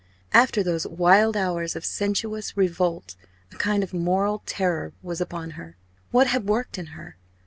After 0.33 0.63
those 0.63 0.87
wild 0.87 1.37
hours 1.37 1.75
of 1.75 1.85
sensuous 1.85 2.57
revolt, 2.57 3.15
a 3.51 3.55
kind 3.55 3.83
of 3.83 3.93
moral 3.93 4.41
terror 4.47 4.93
was 5.03 5.21
upon 5.21 5.51
her. 5.51 5.75
What 6.09 6.25
had 6.25 6.49
worked 6.49 6.79
in 6.79 6.87
her? 6.97 7.17